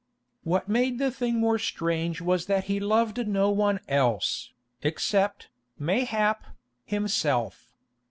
What 0.43 0.67
made 0.67 0.97
the 0.97 1.11
thing 1.11 1.35
more 1.39 1.59
strange 1.59 2.21
was 2.21 2.47
that 2.47 2.63
he 2.63 2.79
loved 2.79 3.27
no 3.27 3.51
one 3.51 3.79
else, 3.87 4.51
except, 4.81 5.49
mayhap, 5.77 6.43
himself. 6.85 7.75